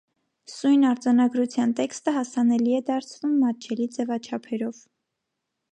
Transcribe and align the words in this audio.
Սույն 0.51 0.85
արձանագրության 0.91 1.75
տեքստը 1.81 2.15
հասանելի 2.15 2.75
է 2.79 2.81
դարձվում 2.89 3.39
մատչելի 3.45 3.89
ձևաչափերով։ 3.99 4.83